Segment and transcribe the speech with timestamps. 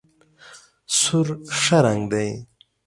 [0.99, 1.27] سور
[1.61, 2.29] ښه رنګ دی.